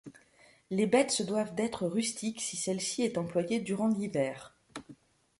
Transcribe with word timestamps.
Les 0.71 0.87
bêtes 0.87 1.11
se 1.11 1.21
doivent 1.21 1.53
d'être 1.53 1.85
rustiques 1.85 2.41
si 2.41 2.57
celle-ci 2.57 3.03
est 3.03 3.19
employée 3.19 3.59
durant 3.59 3.87
l'hiver. 3.87 4.57